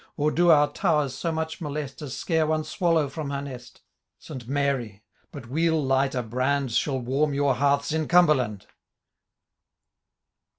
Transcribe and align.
Or 0.17 0.31
do 0.31 0.49
our 0.49 0.71
towers 0.71 1.13
so 1.13 1.31
much 1.31 1.61
molest. 1.61 2.01
As 2.01 2.17
scare 2.17 2.47
one 2.47 2.63
swallow 2.63 3.07
from 3.07 3.29
her 3.29 3.39
nest, 3.39 3.81
St. 4.17 4.47
Mary 4.47 4.93
I 4.95 5.01
but 5.31 5.47
well 5.47 5.79
light 5.79 6.15
a 6.15 6.23
brand 6.23 6.71
Shall 6.71 6.97
warm 6.99 7.35
your 7.35 7.53
hearths 7.53 7.91
in 7.91 8.07
Cumberland. 8.07 8.65